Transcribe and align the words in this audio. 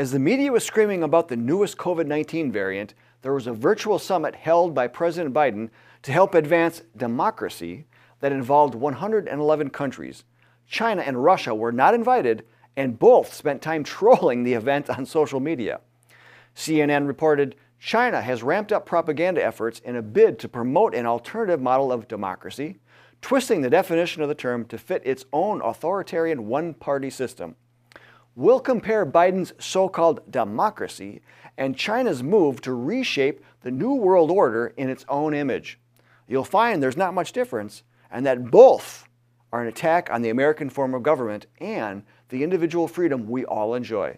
As 0.00 0.12
the 0.12 0.18
media 0.18 0.50
was 0.50 0.64
screaming 0.64 1.02
about 1.02 1.28
the 1.28 1.36
newest 1.36 1.76
COVID 1.76 2.06
19 2.06 2.50
variant, 2.50 2.94
there 3.20 3.34
was 3.34 3.46
a 3.46 3.52
virtual 3.52 3.98
summit 3.98 4.34
held 4.34 4.74
by 4.74 4.86
President 4.86 5.34
Biden 5.34 5.68
to 6.00 6.10
help 6.10 6.34
advance 6.34 6.80
democracy 6.96 7.84
that 8.20 8.32
involved 8.32 8.74
111 8.74 9.68
countries. 9.68 10.24
China 10.66 11.02
and 11.02 11.22
Russia 11.22 11.54
were 11.54 11.70
not 11.70 11.92
invited, 11.92 12.46
and 12.78 12.98
both 12.98 13.34
spent 13.34 13.60
time 13.60 13.84
trolling 13.84 14.42
the 14.42 14.54
event 14.54 14.88
on 14.88 15.04
social 15.04 15.38
media. 15.38 15.80
CNN 16.56 17.06
reported 17.06 17.56
China 17.78 18.22
has 18.22 18.42
ramped 18.42 18.72
up 18.72 18.86
propaganda 18.86 19.44
efforts 19.44 19.80
in 19.80 19.96
a 19.96 20.02
bid 20.02 20.38
to 20.38 20.48
promote 20.48 20.94
an 20.94 21.04
alternative 21.04 21.60
model 21.60 21.92
of 21.92 22.08
democracy, 22.08 22.78
twisting 23.20 23.60
the 23.60 23.68
definition 23.68 24.22
of 24.22 24.30
the 24.30 24.34
term 24.34 24.64
to 24.64 24.78
fit 24.78 25.02
its 25.04 25.26
own 25.30 25.60
authoritarian 25.60 26.46
one 26.46 26.72
party 26.72 27.10
system. 27.10 27.54
We'll 28.36 28.60
compare 28.60 29.04
Biden's 29.04 29.52
so 29.58 29.88
called 29.88 30.30
democracy 30.30 31.20
and 31.58 31.76
China's 31.76 32.22
move 32.22 32.60
to 32.62 32.72
reshape 32.72 33.44
the 33.62 33.70
New 33.70 33.94
World 33.94 34.30
Order 34.30 34.72
in 34.76 34.88
its 34.88 35.04
own 35.08 35.34
image. 35.34 35.78
You'll 36.26 36.44
find 36.44 36.82
there's 36.82 36.96
not 36.96 37.12
much 37.12 37.32
difference, 37.32 37.82
and 38.10 38.24
that 38.24 38.50
both 38.50 39.08
are 39.52 39.60
an 39.62 39.68
attack 39.68 40.08
on 40.12 40.22
the 40.22 40.30
American 40.30 40.70
form 40.70 40.94
of 40.94 41.02
government 41.02 41.46
and 41.60 42.04
the 42.28 42.44
individual 42.44 42.86
freedom 42.86 43.28
we 43.28 43.44
all 43.44 43.74
enjoy. 43.74 44.16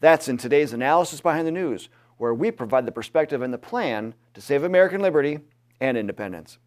That's 0.00 0.28
in 0.28 0.36
today's 0.36 0.72
Analysis 0.72 1.20
Behind 1.20 1.46
the 1.46 1.52
News, 1.52 1.88
where 2.18 2.34
we 2.34 2.50
provide 2.50 2.84
the 2.84 2.92
perspective 2.92 3.42
and 3.42 3.54
the 3.54 3.58
plan 3.58 4.14
to 4.34 4.40
save 4.40 4.64
American 4.64 5.00
liberty 5.00 5.38
and 5.80 5.96
independence. 5.96 6.58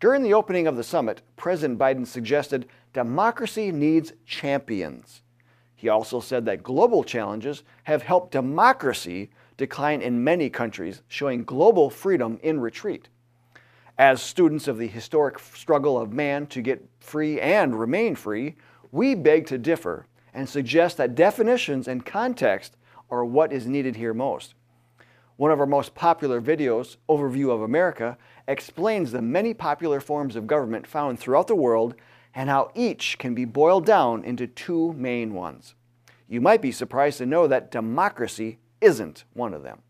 During 0.00 0.22
the 0.22 0.34
opening 0.34 0.66
of 0.66 0.76
the 0.76 0.84
summit, 0.84 1.22
President 1.36 1.78
Biden 1.78 2.06
suggested 2.06 2.66
democracy 2.92 3.72
needs 3.72 4.12
champions. 4.26 5.22
He 5.78 5.88
also 5.88 6.18
said 6.18 6.44
that 6.46 6.64
global 6.64 7.04
challenges 7.04 7.62
have 7.84 8.02
helped 8.02 8.32
democracy 8.32 9.30
decline 9.56 10.02
in 10.02 10.24
many 10.24 10.50
countries, 10.50 11.02
showing 11.06 11.44
global 11.44 11.88
freedom 11.88 12.40
in 12.42 12.58
retreat. 12.58 13.08
As 13.96 14.20
students 14.20 14.66
of 14.66 14.76
the 14.76 14.88
historic 14.88 15.38
struggle 15.38 15.96
of 15.96 16.12
man 16.12 16.48
to 16.48 16.62
get 16.62 16.84
free 16.98 17.40
and 17.40 17.78
remain 17.78 18.16
free, 18.16 18.56
we 18.90 19.14
beg 19.14 19.46
to 19.46 19.56
differ 19.56 20.06
and 20.34 20.48
suggest 20.48 20.96
that 20.96 21.14
definitions 21.14 21.86
and 21.86 22.04
context 22.04 22.76
are 23.08 23.24
what 23.24 23.52
is 23.52 23.68
needed 23.68 23.94
here 23.94 24.12
most. 24.12 24.54
One 25.36 25.52
of 25.52 25.60
our 25.60 25.66
most 25.66 25.94
popular 25.94 26.42
videos, 26.42 26.96
Overview 27.08 27.52
of 27.52 27.62
America, 27.62 28.18
explains 28.48 29.12
the 29.12 29.22
many 29.22 29.54
popular 29.54 30.00
forms 30.00 30.34
of 30.34 30.48
government 30.48 30.88
found 30.88 31.20
throughout 31.20 31.46
the 31.46 31.54
world 31.54 31.94
and 32.34 32.48
how 32.48 32.70
each 32.74 33.18
can 33.18 33.34
be 33.34 33.44
boiled 33.44 33.86
down 33.86 34.24
into 34.24 34.46
two 34.46 34.92
main 34.94 35.34
ones. 35.34 35.74
You 36.28 36.40
might 36.40 36.62
be 36.62 36.72
surprised 36.72 37.18
to 37.18 37.26
know 37.26 37.46
that 37.46 37.70
democracy 37.70 38.58
isn't 38.80 39.24
one 39.32 39.54
of 39.54 39.62
them. 39.62 39.82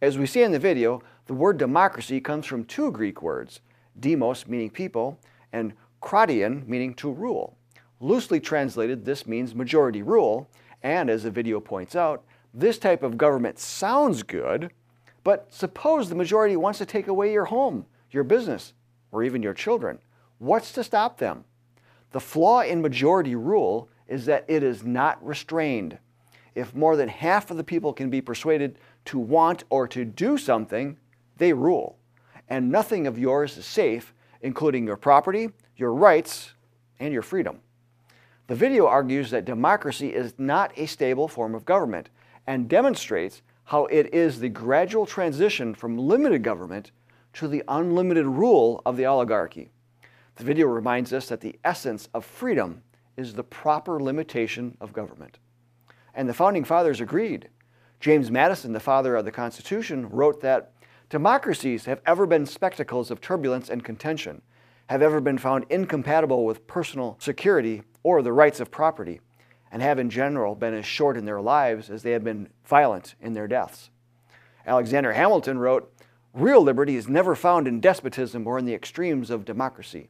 As 0.00 0.16
we 0.16 0.26
see 0.26 0.42
in 0.42 0.52
the 0.52 0.58
video, 0.58 1.02
the 1.26 1.34
word 1.34 1.58
democracy 1.58 2.20
comes 2.20 2.46
from 2.46 2.64
two 2.64 2.90
Greek 2.90 3.22
words, 3.22 3.60
demos 3.98 4.46
meaning 4.46 4.70
people 4.70 5.18
and 5.52 5.74
kratein 6.00 6.66
meaning 6.66 6.94
to 6.94 7.12
rule. 7.12 7.56
Loosely 8.00 8.40
translated, 8.40 9.04
this 9.04 9.26
means 9.26 9.54
majority 9.54 10.02
rule, 10.02 10.48
and 10.82 11.10
as 11.10 11.24
the 11.24 11.30
video 11.30 11.60
points 11.60 11.94
out, 11.94 12.24
this 12.54 12.78
type 12.78 13.02
of 13.02 13.18
government 13.18 13.58
sounds 13.58 14.22
good, 14.22 14.72
but 15.22 15.52
suppose 15.52 16.08
the 16.08 16.14
majority 16.14 16.56
wants 16.56 16.78
to 16.78 16.86
take 16.86 17.06
away 17.06 17.32
your 17.32 17.44
home, 17.44 17.84
your 18.10 18.24
business, 18.24 18.72
or 19.12 19.22
even 19.22 19.42
your 19.42 19.54
children. 19.54 19.98
What's 20.38 20.72
to 20.72 20.82
stop 20.82 21.18
them? 21.18 21.44
The 22.12 22.20
flaw 22.20 22.62
in 22.62 22.82
majority 22.82 23.34
rule 23.34 23.88
is 24.08 24.26
that 24.26 24.44
it 24.48 24.62
is 24.62 24.82
not 24.82 25.24
restrained. 25.24 25.98
If 26.54 26.74
more 26.74 26.96
than 26.96 27.08
half 27.08 27.50
of 27.50 27.56
the 27.56 27.64
people 27.64 27.92
can 27.92 28.10
be 28.10 28.20
persuaded 28.20 28.78
to 29.06 29.18
want 29.18 29.64
or 29.70 29.86
to 29.88 30.04
do 30.04 30.36
something, 30.36 30.96
they 31.38 31.52
rule. 31.52 31.96
And 32.48 32.70
nothing 32.70 33.06
of 33.06 33.18
yours 33.18 33.56
is 33.56 33.64
safe, 33.64 34.12
including 34.42 34.86
your 34.86 34.96
property, 34.96 35.50
your 35.76 35.94
rights, 35.94 36.54
and 36.98 37.12
your 37.12 37.22
freedom. 37.22 37.60
The 38.48 38.56
video 38.56 38.88
argues 38.88 39.30
that 39.30 39.44
democracy 39.44 40.08
is 40.12 40.34
not 40.36 40.72
a 40.76 40.86
stable 40.86 41.28
form 41.28 41.54
of 41.54 41.64
government 41.64 42.10
and 42.48 42.68
demonstrates 42.68 43.42
how 43.64 43.86
it 43.86 44.12
is 44.12 44.40
the 44.40 44.48
gradual 44.48 45.06
transition 45.06 45.72
from 45.72 45.96
limited 45.96 46.42
government 46.42 46.90
to 47.34 47.46
the 47.46 47.62
unlimited 47.68 48.26
rule 48.26 48.82
of 48.84 48.96
the 48.96 49.06
oligarchy. 49.06 49.70
The 50.40 50.46
video 50.46 50.68
reminds 50.68 51.12
us 51.12 51.28
that 51.28 51.42
the 51.42 51.58
essence 51.64 52.08
of 52.14 52.24
freedom 52.24 52.80
is 53.18 53.34
the 53.34 53.44
proper 53.44 54.02
limitation 54.02 54.74
of 54.80 54.94
government. 54.94 55.38
And 56.14 56.26
the 56.26 56.32
Founding 56.32 56.64
Fathers 56.64 56.98
agreed. 56.98 57.50
James 58.00 58.30
Madison, 58.30 58.72
the 58.72 58.80
father 58.80 59.16
of 59.16 59.26
the 59.26 59.32
Constitution, 59.32 60.08
wrote 60.08 60.40
that 60.40 60.72
democracies 61.10 61.84
have 61.84 62.00
ever 62.06 62.24
been 62.24 62.46
spectacles 62.46 63.10
of 63.10 63.20
turbulence 63.20 63.68
and 63.68 63.84
contention, 63.84 64.40
have 64.86 65.02
ever 65.02 65.20
been 65.20 65.36
found 65.36 65.66
incompatible 65.68 66.46
with 66.46 66.66
personal 66.66 67.18
security 67.20 67.82
or 68.02 68.22
the 68.22 68.32
rights 68.32 68.60
of 68.60 68.70
property, 68.70 69.20
and 69.70 69.82
have 69.82 69.98
in 69.98 70.08
general 70.08 70.54
been 70.54 70.72
as 70.72 70.86
short 70.86 71.18
in 71.18 71.26
their 71.26 71.42
lives 71.42 71.90
as 71.90 72.02
they 72.02 72.12
have 72.12 72.24
been 72.24 72.48
violent 72.64 73.14
in 73.20 73.34
their 73.34 73.46
deaths. 73.46 73.90
Alexander 74.66 75.12
Hamilton 75.12 75.58
wrote, 75.58 75.92
Real 76.32 76.62
liberty 76.62 76.96
is 76.96 77.08
never 77.08 77.34
found 77.34 77.68
in 77.68 77.78
despotism 77.78 78.46
or 78.46 78.58
in 78.58 78.64
the 78.64 78.72
extremes 78.72 79.28
of 79.28 79.44
democracy. 79.44 80.08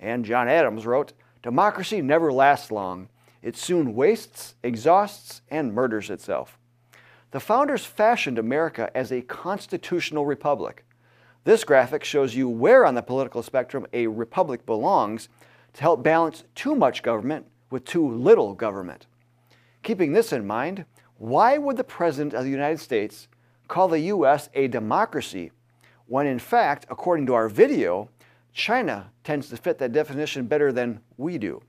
And 0.00 0.24
John 0.24 0.48
Adams 0.48 0.86
wrote, 0.86 1.12
Democracy 1.42 2.02
never 2.02 2.32
lasts 2.32 2.70
long. 2.70 3.08
It 3.42 3.56
soon 3.56 3.94
wastes, 3.94 4.56
exhausts, 4.62 5.42
and 5.50 5.72
murders 5.72 6.10
itself. 6.10 6.58
The 7.30 7.40
founders 7.40 7.84
fashioned 7.84 8.38
America 8.38 8.90
as 8.96 9.12
a 9.12 9.22
constitutional 9.22 10.26
republic. 10.26 10.84
This 11.44 11.62
graphic 11.62 12.02
shows 12.02 12.34
you 12.34 12.48
where 12.48 12.84
on 12.84 12.94
the 12.94 13.02
political 13.02 13.42
spectrum 13.42 13.86
a 13.92 14.08
republic 14.08 14.66
belongs 14.66 15.28
to 15.74 15.82
help 15.82 16.02
balance 16.02 16.44
too 16.54 16.74
much 16.74 17.02
government 17.02 17.46
with 17.70 17.84
too 17.84 18.08
little 18.08 18.54
government. 18.54 19.06
Keeping 19.82 20.12
this 20.12 20.32
in 20.32 20.46
mind, 20.46 20.84
why 21.18 21.58
would 21.58 21.76
the 21.76 21.84
President 21.84 22.34
of 22.34 22.44
the 22.44 22.50
United 22.50 22.80
States 22.80 23.28
call 23.68 23.86
the 23.86 24.00
U.S. 24.00 24.48
a 24.54 24.66
democracy 24.66 25.52
when, 26.06 26.26
in 26.26 26.38
fact, 26.38 26.86
according 26.90 27.26
to 27.26 27.34
our 27.34 27.48
video, 27.48 28.08
China 28.56 29.12
tends 29.22 29.50
to 29.50 29.56
fit 29.58 29.76
that 29.76 29.92
definition 29.92 30.46
better 30.46 30.72
than 30.72 30.98
we 31.18 31.36
do. 31.36 31.60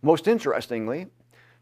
Most 0.00 0.26
interestingly, 0.26 1.08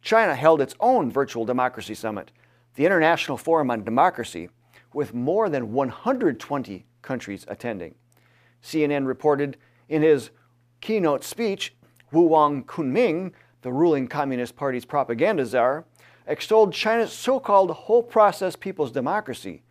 China 0.01 0.37
held 0.37 0.61
its 0.61 0.77
own 0.79 1.11
virtual 1.11 1.45
democracy 1.45 1.97
summit, 1.97 2.31
the 2.77 2.87
International 2.87 3.37
Forum 3.37 3.69
on 3.69 3.83
Democracy, 3.83 4.49
with 4.95 5.13
more 5.13 5.49
than 5.49 5.73
120 5.73 6.87
countries 7.03 7.45
attending. 7.49 7.97
CNN 8.63 9.09
reported 9.09 9.57
in 9.89 10.03
his 10.03 10.31
keynote 10.81 11.25
speech, 11.25 11.75
Wu 12.13 12.29
Huang 12.29 12.63
Kunming, 12.63 13.33
the 13.63 13.73
ruling 13.73 14.07
Communist 14.07 14.55
Party's 14.55 14.85
propaganda 14.85 15.45
czar, 15.45 15.85
extolled 16.29 16.73
China's 16.73 17.13
so 17.13 17.41
called 17.41 17.73
whole 17.73 18.05
process 18.05 18.55
people's 18.55 18.93
democracy 18.93 19.65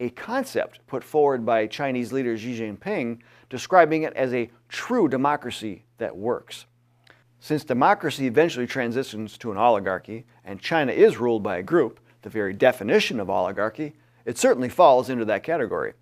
a 0.00 0.10
concept 0.10 0.80
put 0.86 1.04
forward 1.04 1.46
by 1.46 1.66
Chinese 1.66 2.12
leader 2.12 2.36
Xi 2.36 2.58
Jinping 2.58 3.20
describing 3.54 4.02
it 4.02 4.12
as 4.14 4.34
a 4.34 4.50
true 4.68 5.06
democracy 5.06 5.84
that 5.98 6.16
works. 6.16 6.66
Since 7.38 7.62
democracy 7.62 8.26
eventually 8.26 8.66
transitions 8.66 9.38
to 9.38 9.52
an 9.52 9.56
oligarchy, 9.56 10.26
and 10.44 10.58
China 10.58 10.90
is 10.90 11.18
ruled 11.18 11.44
by 11.44 11.58
a 11.58 11.62
group, 11.62 12.00
the 12.22 12.28
very 12.28 12.52
definition 12.52 13.20
of 13.20 13.30
oligarchy, 13.30 13.92
it 14.24 14.38
certainly 14.38 14.68
falls 14.68 15.08
into 15.08 15.24
that 15.26 15.44
category. 15.44 15.92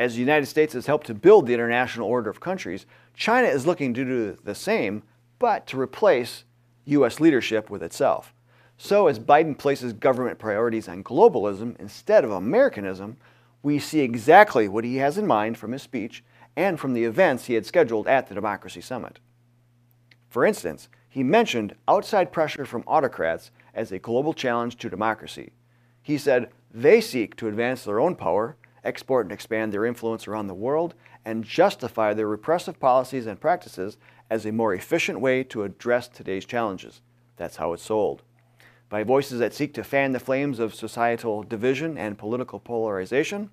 As 0.00 0.14
the 0.14 0.18
United 0.18 0.46
States 0.46 0.72
has 0.72 0.86
helped 0.86 1.06
to 1.06 1.14
build 1.14 1.46
the 1.46 1.54
international 1.54 2.08
order 2.08 2.28
of 2.28 2.40
countries, 2.40 2.86
China 3.14 3.46
is 3.46 3.68
looking 3.68 3.94
to 3.94 4.04
do 4.04 4.36
the 4.42 4.56
same, 4.56 5.04
but 5.38 5.68
to 5.68 5.80
replace 5.80 6.42
U.S. 6.86 7.20
leadership 7.20 7.70
with 7.70 7.84
itself. 7.84 8.34
So, 8.78 9.06
as 9.06 9.20
Biden 9.20 9.56
places 9.56 9.92
government 9.92 10.40
priorities 10.40 10.88
on 10.88 11.04
globalism 11.04 11.78
instead 11.78 12.24
of 12.24 12.32
Americanism, 12.32 13.16
we 13.62 13.78
see 13.78 14.00
exactly 14.00 14.68
what 14.68 14.84
he 14.84 14.96
has 14.96 15.18
in 15.18 15.26
mind 15.26 15.58
from 15.58 15.72
his 15.72 15.82
speech 15.82 16.24
and 16.56 16.80
from 16.80 16.94
the 16.94 17.04
events 17.04 17.46
he 17.46 17.54
had 17.54 17.66
scheduled 17.66 18.06
at 18.06 18.28
the 18.28 18.34
Democracy 18.34 18.80
Summit. 18.80 19.18
For 20.28 20.44
instance, 20.44 20.88
he 21.08 21.22
mentioned 21.22 21.74
outside 21.88 22.32
pressure 22.32 22.64
from 22.64 22.84
autocrats 22.86 23.50
as 23.74 23.92
a 23.92 23.98
global 23.98 24.32
challenge 24.32 24.76
to 24.76 24.88
democracy. 24.88 25.52
He 26.02 26.16
said 26.16 26.50
they 26.70 27.00
seek 27.00 27.36
to 27.36 27.48
advance 27.48 27.84
their 27.84 28.00
own 28.00 28.14
power, 28.14 28.56
export 28.84 29.26
and 29.26 29.32
expand 29.32 29.72
their 29.72 29.84
influence 29.84 30.26
around 30.26 30.46
the 30.46 30.54
world, 30.54 30.94
and 31.24 31.44
justify 31.44 32.14
their 32.14 32.28
repressive 32.28 32.80
policies 32.80 33.26
and 33.26 33.40
practices 33.40 33.98
as 34.30 34.46
a 34.46 34.52
more 34.52 34.72
efficient 34.72 35.20
way 35.20 35.42
to 35.44 35.64
address 35.64 36.08
today's 36.08 36.46
challenges. 36.46 37.02
That's 37.36 37.56
how 37.56 37.72
it's 37.72 37.82
sold 37.82 38.22
by 38.90 39.04
voices 39.04 39.38
that 39.38 39.54
seek 39.54 39.72
to 39.72 39.84
fan 39.84 40.12
the 40.12 40.20
flames 40.20 40.58
of 40.58 40.74
societal 40.74 41.42
division 41.42 41.96
and 41.96 42.18
political 42.18 42.58
polarization. 42.58 43.48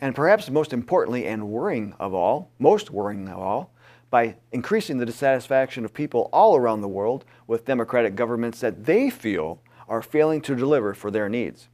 And 0.00 0.14
perhaps 0.14 0.48
most 0.48 0.72
importantly 0.72 1.26
and 1.26 1.48
worrying 1.48 1.94
of 1.98 2.14
all, 2.14 2.50
most 2.58 2.90
worrying 2.90 3.28
of 3.28 3.38
all, 3.38 3.74
by 4.10 4.36
increasing 4.52 4.98
the 4.98 5.06
dissatisfaction 5.06 5.84
of 5.84 5.92
people 5.92 6.30
all 6.32 6.56
around 6.56 6.80
the 6.80 6.88
world 6.88 7.24
with 7.48 7.64
democratic 7.64 8.14
governments 8.14 8.60
that 8.60 8.86
they 8.86 9.10
feel 9.10 9.60
are 9.88 10.00
failing 10.00 10.40
to 10.40 10.54
deliver 10.54 10.94
for 10.94 11.10
their 11.10 11.28
needs. 11.28 11.68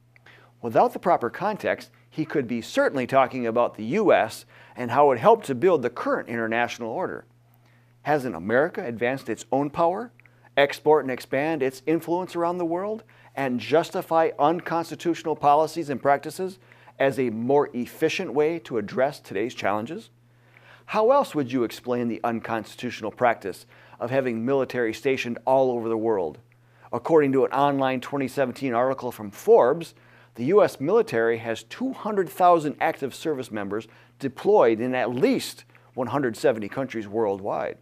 Without 0.61 0.93
the 0.93 0.99
proper 0.99 1.29
context, 1.29 1.91
he 2.09 2.25
could 2.25 2.47
be 2.47 2.61
certainly 2.61 3.05
talking 3.05 3.45
about 3.45 3.75
the 3.75 3.85
U.S. 3.85 4.45
and 4.75 4.91
how 4.91 5.11
it 5.11 5.19
helped 5.19 5.45
to 5.45 5.55
build 5.55 5.81
the 5.81 5.89
current 5.89 6.29
international 6.29 6.89
order. 6.89 7.25
Hasn't 8.03 8.35
America 8.35 8.83
advanced 8.83 9.29
its 9.29 9.45
own 9.51 9.69
power, 9.69 10.11
export 10.57 11.03
and 11.03 11.11
expand 11.11 11.63
its 11.63 11.81
influence 11.85 12.35
around 12.35 12.57
the 12.57 12.65
world, 12.65 13.03
and 13.35 13.59
justify 13.59 14.29
unconstitutional 14.37 15.35
policies 15.35 15.89
and 15.89 16.01
practices 16.01 16.59
as 16.99 17.17
a 17.17 17.29
more 17.29 17.69
efficient 17.73 18.33
way 18.33 18.59
to 18.59 18.77
address 18.77 19.19
today's 19.19 19.55
challenges? 19.55 20.09
How 20.87 21.11
else 21.11 21.33
would 21.33 21.51
you 21.51 21.63
explain 21.63 22.07
the 22.07 22.19
unconstitutional 22.23 23.11
practice 23.11 23.65
of 23.99 24.09
having 24.09 24.45
military 24.45 24.93
stationed 24.93 25.39
all 25.45 25.71
over 25.71 25.87
the 25.87 25.97
world? 25.97 26.39
According 26.91 27.31
to 27.31 27.45
an 27.45 27.51
online 27.53 28.01
2017 28.01 28.73
article 28.73 29.11
from 29.11 29.31
Forbes, 29.31 29.93
the 30.35 30.45
U.S. 30.45 30.79
military 30.79 31.37
has 31.37 31.63
200,000 31.63 32.75
active 32.81 33.15
service 33.15 33.51
members 33.51 33.87
deployed 34.19 34.79
in 34.79 34.93
at 34.93 35.15
least 35.15 35.63
170 35.93 36.67
countries 36.69 37.07
worldwide. 37.07 37.77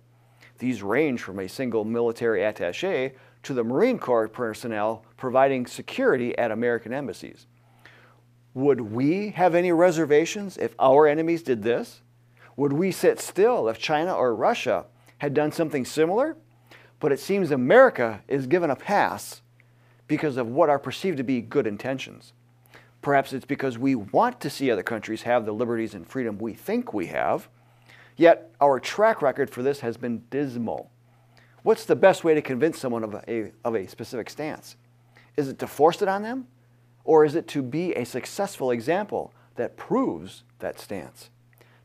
These 0.60 0.84
range 0.84 1.22
from 1.22 1.40
a 1.40 1.50
single 1.50 1.86
military 1.86 2.44
attache 2.44 3.14
to 3.44 3.54
the 3.54 3.64
Marine 3.64 3.98
Corps 3.98 4.28
personnel 4.28 5.06
providing 5.18 5.66
security 5.66 6.38
at 6.38 6.52
American 6.52 6.94
embassies. 6.94 7.48
Would 8.54 8.82
we 8.82 9.30
have 9.30 9.56
any 9.56 9.72
reservations 9.72 10.58
if 10.58 10.76
our 10.78 11.08
enemies 11.08 11.44
did 11.44 11.64
this? 11.64 12.02
Would 12.58 12.74
we 12.74 12.92
sit 12.92 13.20
still 13.20 13.70
if 13.70 13.80
China 13.80 14.14
or 14.14 14.36
Russia 14.36 14.86
had 15.20 15.34
done 15.34 15.52
something 15.52 15.86
similar? 15.86 16.36
But 17.00 17.14
it 17.14 17.20
seems 17.22 17.52
America 17.52 18.22
is 18.28 18.48
given 18.48 18.70
a 18.70 18.76
pass 18.76 19.42
because 20.08 20.36
of 20.36 20.48
what 20.48 20.70
are 20.70 20.80
perceived 20.80 21.18
to 21.18 21.24
be 21.24 21.40
good 21.40 21.68
intentions. 21.68 22.34
Perhaps 23.02 23.32
it's 23.32 23.46
because 23.46 23.78
we 23.78 23.96
want 23.96 24.42
to 24.42 24.50
see 24.50 24.70
other 24.70 24.84
countries 24.84 25.22
have 25.22 25.46
the 25.46 25.54
liberties 25.54 25.94
and 25.94 26.06
freedom 26.06 26.38
we 26.38 26.54
think 26.54 26.94
we 26.94 27.06
have, 27.06 27.48
yet 28.20 28.52
our 28.60 28.80
track 28.80 29.22
record 29.22 29.50
for 29.50 29.64
this 29.64 29.80
has 29.80 29.98
been 29.98 30.24
dismal. 30.30 30.92
What's 31.64 31.86
the 31.86 31.96
best 31.96 32.24
way 32.24 32.34
to 32.34 32.42
convince 32.42 32.78
someone 32.78 33.04
of 33.04 33.16
a, 33.16 33.52
of 33.64 33.76
a 33.76 33.88
specific 33.88 34.30
stance? 34.30 34.76
Is 35.38 35.48
it 35.48 35.60
to 35.60 35.68
force 35.68 36.02
it 36.02 36.08
on 36.08 36.22
them? 36.22 36.48
Or 37.06 37.26
is 37.26 37.36
it 37.36 37.48
to 37.50 37.62
be 37.62 37.94
a 37.94 38.06
successful 38.06 38.72
example 38.72 39.34
that 39.56 39.78
proves 39.78 40.44
that 40.60 40.80
stance? 40.80 41.30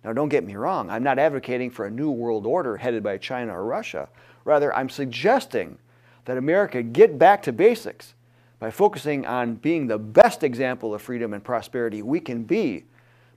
Now, 0.03 0.13
don't 0.13 0.29
get 0.29 0.45
me 0.45 0.55
wrong, 0.55 0.91
I'm 0.91 1.03
not 1.03 1.19
advocating 1.19 1.71
for 1.71 1.87
a 1.87 1.91
new 1.91 2.11
world 2.11 2.47
order 2.47 2.77
headed 2.77 3.03
by 3.03 3.17
China 3.17 3.59
or 3.59 3.65
Russia. 3.65 4.09
Rather, 4.45 4.75
I'm 4.75 4.91
suggesting 4.91 5.79
that 6.27 6.37
America 6.37 6.83
get 6.83 7.19
back 7.19 7.43
to 7.45 7.53
basics 7.53 8.15
by 8.59 8.71
focusing 8.71 9.25
on 9.25 9.55
being 9.55 9.87
the 9.87 9.99
best 9.99 10.43
example 10.43 10.95
of 10.95 11.01
freedom 11.01 11.33
and 11.33 11.43
prosperity 11.43 12.03
we 12.03 12.21
can 12.21 12.45
be 12.45 12.85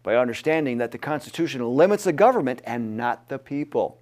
by 0.07 0.15
understanding 0.15 0.77
that 0.77 0.91
the 0.91 0.97
Constitution 0.97 1.61
limits 1.75 2.05
the 2.05 2.13
government 2.13 2.61
and 2.63 2.95
not 2.95 3.27
the 3.27 3.37
people. 3.37 3.99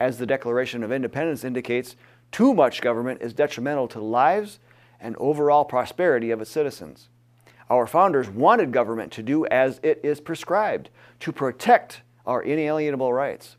As 0.00 0.16
the 0.16 0.24
Declaration 0.24 0.82
of 0.82 0.90
Independence 0.90 1.44
indicates, 1.44 1.94
too 2.32 2.54
much 2.54 2.80
government 2.80 3.20
is 3.20 3.34
detrimental 3.34 3.86
to 3.88 3.98
the 3.98 4.04
lives 4.04 4.60
and 4.98 5.14
overall 5.18 5.66
prosperity 5.66 6.30
of 6.30 6.40
its 6.40 6.50
citizens. 6.50 7.10
Our 7.68 7.86
founders 7.86 8.30
wanted 8.30 8.72
government 8.72 9.12
to 9.12 9.22
do 9.22 9.44
as 9.48 9.78
it 9.82 10.00
is 10.02 10.22
prescribed, 10.22 10.88
to 11.20 11.32
protect 11.32 12.00
our 12.24 12.40
inalienable 12.42 13.12
rights. 13.12 13.58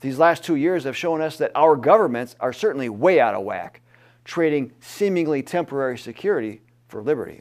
These 0.00 0.18
last 0.18 0.44
two 0.44 0.56
years 0.56 0.84
have 0.84 0.94
shown 0.94 1.22
us 1.22 1.38
that 1.38 1.52
our 1.54 1.74
governments 1.74 2.36
are 2.38 2.52
certainly 2.52 2.90
way 2.90 3.18
out 3.18 3.34
of 3.34 3.44
whack, 3.44 3.80
trading 4.24 4.72
seemingly 4.80 5.42
temporary 5.42 5.96
security 5.96 6.60
for 6.86 7.02
liberty. 7.02 7.40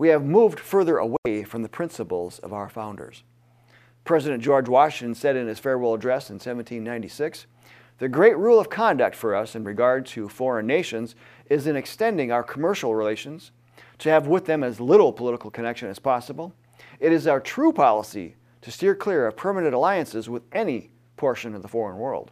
We 0.00 0.08
have 0.08 0.24
moved 0.24 0.58
further 0.58 0.96
away 0.96 1.44
from 1.44 1.62
the 1.62 1.68
principles 1.68 2.38
of 2.38 2.54
our 2.54 2.70
founders. 2.70 3.22
President 4.02 4.42
George 4.42 4.66
Washington 4.66 5.14
said 5.14 5.36
in 5.36 5.46
his 5.46 5.58
farewell 5.58 5.92
address 5.92 6.30
in 6.30 6.36
1796 6.36 7.44
The 7.98 8.08
great 8.08 8.38
rule 8.38 8.58
of 8.58 8.70
conduct 8.70 9.14
for 9.14 9.34
us 9.34 9.54
in 9.54 9.62
regard 9.62 10.06
to 10.06 10.30
foreign 10.30 10.66
nations 10.66 11.16
is 11.50 11.66
in 11.66 11.76
extending 11.76 12.32
our 12.32 12.42
commercial 12.42 12.94
relations 12.94 13.50
to 13.98 14.08
have 14.08 14.26
with 14.26 14.46
them 14.46 14.64
as 14.64 14.80
little 14.80 15.12
political 15.12 15.50
connection 15.50 15.90
as 15.90 15.98
possible. 15.98 16.54
It 16.98 17.12
is 17.12 17.26
our 17.26 17.38
true 17.38 17.70
policy 17.70 18.36
to 18.62 18.70
steer 18.70 18.94
clear 18.94 19.26
of 19.26 19.36
permanent 19.36 19.74
alliances 19.74 20.30
with 20.30 20.44
any 20.50 20.92
portion 21.18 21.54
of 21.54 21.60
the 21.60 21.68
foreign 21.68 21.98
world. 21.98 22.30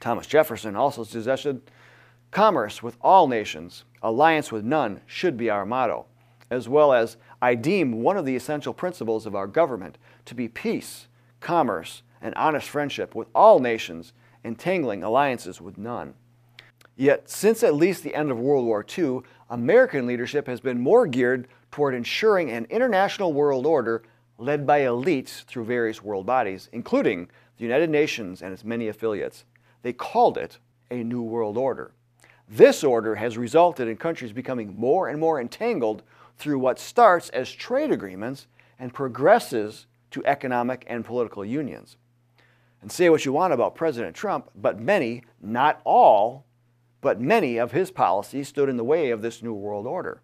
Thomas 0.00 0.26
Jefferson 0.26 0.76
also 0.76 1.02
suggested 1.02 1.62
commerce 2.30 2.82
with 2.82 2.98
all 3.00 3.26
nations, 3.26 3.84
alliance 4.02 4.52
with 4.52 4.66
none 4.66 5.00
should 5.06 5.38
be 5.38 5.48
our 5.48 5.64
motto, 5.64 6.04
as 6.50 6.68
well 6.68 6.92
as 6.92 7.16
I 7.42 7.54
deem 7.54 8.02
one 8.02 8.16
of 8.16 8.24
the 8.24 8.36
essential 8.36 8.74
principles 8.74 9.26
of 9.26 9.34
our 9.34 9.46
government 9.46 9.98
to 10.26 10.34
be 10.34 10.48
peace, 10.48 11.08
commerce, 11.40 12.02
and 12.20 12.34
honest 12.34 12.68
friendship 12.68 13.14
with 13.14 13.28
all 13.34 13.58
nations, 13.58 14.12
entangling 14.44 15.02
alliances 15.02 15.60
with 15.60 15.76
none. 15.76 16.14
Yet, 16.96 17.28
since 17.28 17.62
at 17.62 17.74
least 17.74 18.02
the 18.02 18.14
end 18.14 18.30
of 18.30 18.38
World 18.38 18.64
War 18.64 18.84
II, 18.96 19.20
American 19.50 20.06
leadership 20.06 20.46
has 20.46 20.60
been 20.60 20.80
more 20.80 21.06
geared 21.06 21.46
toward 21.70 21.94
ensuring 21.94 22.50
an 22.50 22.66
international 22.70 23.32
world 23.32 23.66
order 23.66 24.02
led 24.38 24.66
by 24.66 24.80
elites 24.80 25.44
through 25.44 25.64
various 25.64 26.02
world 26.02 26.26
bodies, 26.26 26.68
including 26.72 27.28
the 27.58 27.64
United 27.64 27.90
Nations 27.90 28.42
and 28.42 28.52
its 28.52 28.64
many 28.64 28.88
affiliates. 28.88 29.44
They 29.82 29.92
called 29.92 30.38
it 30.38 30.58
a 30.90 31.02
New 31.02 31.22
World 31.22 31.56
Order. 31.56 31.92
This 32.48 32.84
order 32.84 33.16
has 33.16 33.36
resulted 33.36 33.88
in 33.88 33.96
countries 33.96 34.32
becoming 34.32 34.74
more 34.78 35.08
and 35.08 35.18
more 35.18 35.40
entangled 35.40 36.02
through 36.36 36.58
what 36.58 36.78
starts 36.78 37.28
as 37.30 37.50
trade 37.50 37.90
agreements 37.90 38.46
and 38.78 38.92
progresses 38.92 39.86
to 40.10 40.24
economic 40.24 40.84
and 40.86 41.04
political 41.04 41.44
unions. 41.44 41.96
And 42.82 42.92
say 42.92 43.08
what 43.08 43.24
you 43.24 43.32
want 43.32 43.52
about 43.52 43.74
President 43.74 44.14
Trump, 44.14 44.50
but 44.54 44.78
many, 44.78 45.24
not 45.40 45.80
all, 45.84 46.44
but 47.00 47.20
many 47.20 47.56
of 47.56 47.72
his 47.72 47.90
policies 47.90 48.48
stood 48.48 48.68
in 48.68 48.76
the 48.76 48.84
way 48.84 49.10
of 49.10 49.22
this 49.22 49.42
New 49.42 49.54
World 49.54 49.86
Order. 49.86 50.20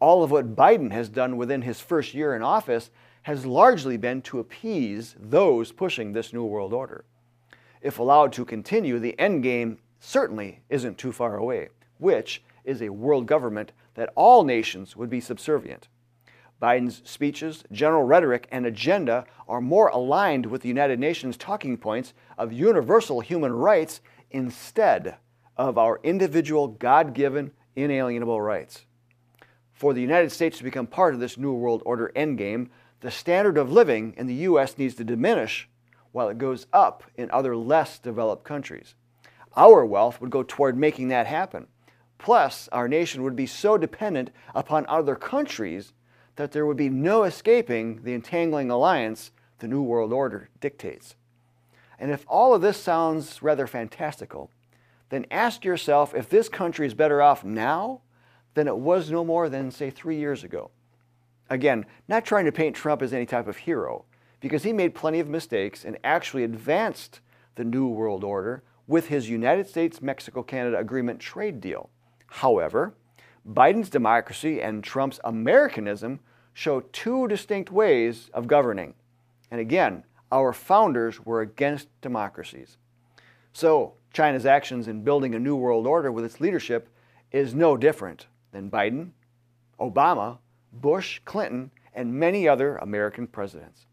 All 0.00 0.22
of 0.22 0.30
what 0.30 0.54
Biden 0.54 0.92
has 0.92 1.08
done 1.08 1.36
within 1.36 1.62
his 1.62 1.80
first 1.80 2.14
year 2.14 2.36
in 2.36 2.42
office 2.42 2.90
has 3.22 3.44
largely 3.44 3.96
been 3.96 4.22
to 4.22 4.38
appease 4.38 5.16
those 5.18 5.72
pushing 5.72 6.12
this 6.12 6.32
New 6.32 6.44
World 6.44 6.72
Order. 6.72 7.04
If 7.82 7.98
allowed 7.98 8.32
to 8.34 8.44
continue, 8.44 8.98
the 8.98 9.18
end 9.18 9.42
game 9.42 9.78
certainly 10.00 10.60
isn't 10.68 10.98
too 10.98 11.12
far 11.12 11.36
away, 11.36 11.68
which 11.98 12.42
is 12.64 12.80
a 12.82 12.88
world 12.88 13.26
government 13.26 13.72
that 13.98 14.12
all 14.14 14.44
nations 14.44 14.96
would 14.96 15.10
be 15.10 15.20
subservient. 15.20 15.88
Biden's 16.62 17.02
speeches, 17.04 17.64
general 17.72 18.04
rhetoric, 18.04 18.46
and 18.52 18.64
agenda 18.64 19.24
are 19.48 19.60
more 19.60 19.88
aligned 19.88 20.46
with 20.46 20.62
the 20.62 20.68
United 20.68 21.00
Nations 21.00 21.36
talking 21.36 21.76
points 21.76 22.14
of 22.38 22.52
universal 22.52 23.18
human 23.18 23.52
rights 23.52 24.00
instead 24.30 25.16
of 25.56 25.76
our 25.76 25.98
individual 26.04 26.68
God 26.68 27.12
given 27.12 27.50
inalienable 27.74 28.40
rights. 28.40 28.86
For 29.72 29.92
the 29.92 30.00
United 30.00 30.30
States 30.30 30.58
to 30.58 30.64
become 30.64 30.86
part 30.86 31.12
of 31.12 31.18
this 31.18 31.36
New 31.36 31.52
World 31.52 31.82
Order 31.84 32.12
endgame, 32.14 32.68
the 33.00 33.10
standard 33.10 33.58
of 33.58 33.72
living 33.72 34.14
in 34.16 34.28
the 34.28 34.34
U.S. 34.34 34.78
needs 34.78 34.94
to 34.94 35.04
diminish 35.04 35.68
while 36.12 36.28
it 36.28 36.38
goes 36.38 36.68
up 36.72 37.02
in 37.16 37.32
other 37.32 37.56
less 37.56 37.98
developed 37.98 38.44
countries. 38.44 38.94
Our 39.56 39.84
wealth 39.84 40.20
would 40.20 40.30
go 40.30 40.44
toward 40.44 40.78
making 40.78 41.08
that 41.08 41.26
happen. 41.26 41.66
Plus, 42.18 42.68
our 42.72 42.88
nation 42.88 43.22
would 43.22 43.36
be 43.36 43.46
so 43.46 43.78
dependent 43.78 44.30
upon 44.54 44.84
other 44.86 45.14
countries 45.14 45.92
that 46.36 46.52
there 46.52 46.66
would 46.66 46.76
be 46.76 46.88
no 46.88 47.22
escaping 47.22 48.02
the 48.02 48.12
entangling 48.12 48.70
alliance 48.70 49.30
the 49.60 49.68
New 49.68 49.82
World 49.82 50.12
Order 50.12 50.50
dictates. 50.60 51.16
And 51.98 52.10
if 52.10 52.24
all 52.28 52.54
of 52.54 52.62
this 52.62 52.76
sounds 52.76 53.42
rather 53.42 53.66
fantastical, 53.66 54.50
then 55.08 55.26
ask 55.30 55.64
yourself 55.64 56.14
if 56.14 56.28
this 56.28 56.48
country 56.48 56.86
is 56.86 56.94
better 56.94 57.22
off 57.22 57.44
now 57.44 58.02
than 58.54 58.68
it 58.68 58.76
was 58.76 59.10
no 59.10 59.24
more 59.24 59.48
than, 59.48 59.70
say, 59.70 59.90
three 59.90 60.16
years 60.16 60.44
ago. 60.44 60.70
Again, 61.50 61.86
not 62.08 62.24
trying 62.24 62.44
to 62.44 62.52
paint 62.52 62.76
Trump 62.76 63.02
as 63.02 63.12
any 63.12 63.26
type 63.26 63.48
of 63.48 63.58
hero, 63.58 64.04
because 64.40 64.62
he 64.62 64.72
made 64.72 64.94
plenty 64.94 65.18
of 65.18 65.28
mistakes 65.28 65.84
and 65.84 65.98
actually 66.04 66.44
advanced 66.44 67.20
the 67.54 67.64
New 67.64 67.88
World 67.88 68.22
Order 68.22 68.62
with 68.86 69.08
his 69.08 69.28
United 69.28 69.66
States 69.66 70.00
Mexico 70.00 70.42
Canada 70.42 70.78
Agreement 70.78 71.20
trade 71.20 71.60
deal. 71.60 71.90
However, 72.28 72.94
Biden's 73.46 73.90
democracy 73.90 74.60
and 74.60 74.84
Trump's 74.84 75.20
Americanism 75.24 76.20
show 76.52 76.80
two 76.92 77.28
distinct 77.28 77.70
ways 77.70 78.30
of 78.32 78.46
governing. 78.46 78.94
And 79.50 79.60
again, 79.60 80.04
our 80.30 80.52
founders 80.52 81.24
were 81.24 81.40
against 81.40 81.88
democracies. 82.00 82.76
So, 83.52 83.94
China's 84.12 84.46
actions 84.46 84.88
in 84.88 85.04
building 85.04 85.34
a 85.34 85.38
new 85.38 85.56
world 85.56 85.86
order 85.86 86.12
with 86.12 86.24
its 86.24 86.40
leadership 86.40 86.88
is 87.32 87.54
no 87.54 87.76
different 87.76 88.26
than 88.52 88.70
Biden, 88.70 89.10
Obama, 89.78 90.38
Bush, 90.72 91.20
Clinton, 91.24 91.70
and 91.94 92.14
many 92.14 92.48
other 92.48 92.76
American 92.76 93.26
presidents. 93.26 93.86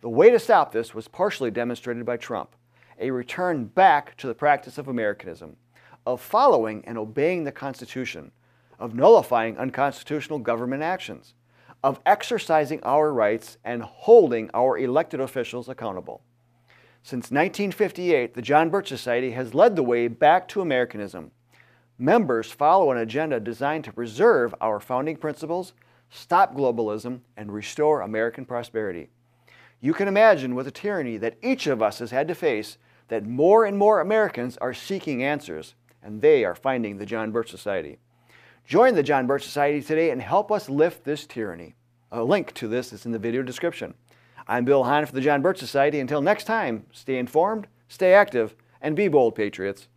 The 0.00 0.08
way 0.08 0.30
to 0.30 0.38
stop 0.38 0.72
this 0.72 0.94
was 0.94 1.08
partially 1.08 1.50
demonstrated 1.50 2.04
by 2.04 2.16
Trump 2.16 2.54
a 2.98 3.10
return 3.10 3.64
back 3.64 4.16
to 4.16 4.26
the 4.26 4.34
practice 4.34 4.78
of 4.78 4.86
Americanism, 4.86 5.56
of 6.06 6.20
following 6.20 6.84
and 6.86 6.98
obeying 6.98 7.44
the 7.44 7.52
Constitution, 7.52 8.32
of 8.78 8.94
nullifying 8.94 9.56
unconstitutional 9.56 10.38
government 10.38 10.82
actions, 10.82 11.34
of 11.82 12.00
exercising 12.06 12.82
our 12.82 13.12
rights 13.12 13.58
and 13.64 13.82
holding 13.82 14.50
our 14.54 14.78
elected 14.78 15.20
officials 15.20 15.68
accountable. 15.68 16.22
Since 17.02 17.32
1958, 17.32 18.34
the 18.34 18.42
John 18.42 18.70
Birch 18.70 18.88
Society 18.88 19.32
has 19.32 19.54
led 19.54 19.74
the 19.74 19.82
way 19.82 20.06
back 20.06 20.46
to 20.48 20.60
Americanism. 20.60 21.32
Members 21.98 22.52
follow 22.52 22.92
an 22.92 22.98
agenda 22.98 23.40
designed 23.40 23.84
to 23.84 23.92
preserve 23.92 24.54
our 24.60 24.78
founding 24.78 25.16
principles, 25.16 25.72
stop 26.10 26.54
globalism, 26.54 27.20
and 27.36 27.52
restore 27.52 28.00
American 28.00 28.44
prosperity. 28.44 29.08
You 29.80 29.92
can 29.92 30.06
imagine 30.06 30.54
with 30.54 30.66
the 30.66 30.72
tyranny 30.72 31.16
that 31.16 31.38
each 31.42 31.66
of 31.66 31.82
us 31.82 31.98
has 31.98 32.12
had 32.12 32.28
to 32.28 32.36
face 32.36 32.78
that 33.08 33.26
more 33.26 33.64
and 33.64 33.76
more 33.76 34.00
Americans 34.00 34.56
are 34.58 34.72
seeking 34.72 35.24
answers, 35.24 35.74
and 36.02 36.20
they 36.20 36.44
are 36.44 36.54
finding 36.54 36.98
the 36.98 37.06
John 37.06 37.30
Birch 37.30 37.50
Society. 37.50 37.98
Join 38.66 38.94
the 38.94 39.02
John 39.02 39.26
Birch 39.26 39.42
Society 39.42 39.82
today 39.82 40.10
and 40.10 40.22
help 40.22 40.50
us 40.50 40.68
lift 40.68 41.04
this 41.04 41.26
tyranny. 41.26 41.74
A 42.10 42.22
link 42.22 42.52
to 42.54 42.68
this 42.68 42.92
is 42.92 43.06
in 43.06 43.12
the 43.12 43.18
video 43.18 43.42
description. 43.42 43.94
I'm 44.46 44.64
Bill 44.64 44.84
Hahn 44.84 45.06
for 45.06 45.12
the 45.12 45.20
John 45.20 45.42
Birch 45.42 45.58
Society. 45.58 46.00
Until 46.00 46.20
next 46.20 46.44
time, 46.44 46.86
stay 46.92 47.18
informed, 47.18 47.66
stay 47.88 48.12
active, 48.12 48.54
and 48.80 48.96
be 48.96 49.08
bold, 49.08 49.34
Patriots. 49.34 49.88